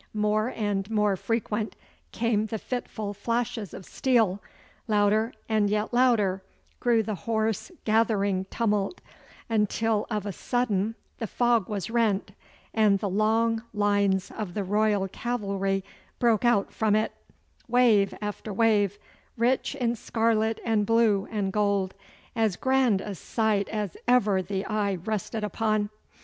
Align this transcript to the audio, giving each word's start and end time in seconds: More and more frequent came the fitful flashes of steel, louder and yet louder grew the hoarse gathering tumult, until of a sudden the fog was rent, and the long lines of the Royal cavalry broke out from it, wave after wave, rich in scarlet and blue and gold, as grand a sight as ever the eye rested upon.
More 0.15 0.51
and 0.55 0.89
more 0.89 1.15
frequent 1.15 1.75
came 2.11 2.47
the 2.47 2.57
fitful 2.57 3.13
flashes 3.13 3.71
of 3.71 3.85
steel, 3.85 4.41
louder 4.87 5.31
and 5.47 5.69
yet 5.69 5.93
louder 5.93 6.41
grew 6.79 7.03
the 7.03 7.13
hoarse 7.13 7.71
gathering 7.85 8.45
tumult, 8.49 8.99
until 9.47 10.07
of 10.09 10.25
a 10.25 10.31
sudden 10.31 10.95
the 11.19 11.27
fog 11.27 11.69
was 11.69 11.91
rent, 11.91 12.31
and 12.73 12.97
the 12.97 13.11
long 13.11 13.61
lines 13.75 14.31
of 14.31 14.55
the 14.55 14.63
Royal 14.63 15.07
cavalry 15.07 15.83
broke 16.17 16.45
out 16.45 16.73
from 16.73 16.95
it, 16.95 17.11
wave 17.67 18.11
after 18.23 18.51
wave, 18.51 18.97
rich 19.37 19.75
in 19.75 19.95
scarlet 19.95 20.59
and 20.65 20.87
blue 20.87 21.27
and 21.29 21.53
gold, 21.53 21.93
as 22.35 22.55
grand 22.55 23.01
a 23.01 23.13
sight 23.13 23.69
as 23.69 23.95
ever 24.07 24.41
the 24.41 24.65
eye 24.65 24.95
rested 24.95 25.43
upon. 25.43 25.91